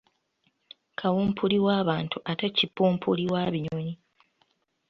Kawumpuli 0.99 1.57
wa 1.65 1.77
bantu 1.89 2.17
ate 2.31 2.47
Kipumpuli 2.57 3.25
wa 3.33 3.41
binyonyi. 3.53 3.93